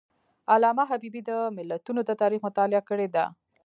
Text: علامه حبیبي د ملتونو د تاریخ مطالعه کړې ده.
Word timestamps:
علامه 0.53 0.83
حبیبي 0.91 1.21
د 1.29 1.31
ملتونو 1.57 2.01
د 2.05 2.11
تاریخ 2.21 2.39
مطالعه 2.47 2.81
کړې 2.89 3.07
ده. 3.15 3.25